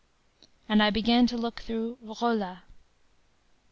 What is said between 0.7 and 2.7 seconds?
I began to look through “Rolla.